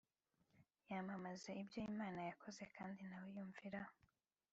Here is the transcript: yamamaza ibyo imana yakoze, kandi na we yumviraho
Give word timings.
yamamaza 0.89 1.49
ibyo 1.61 1.79
imana 1.91 2.19
yakoze, 2.29 2.63
kandi 2.75 2.99
na 3.09 3.17
we 3.21 3.27
yumviraho 3.35 3.95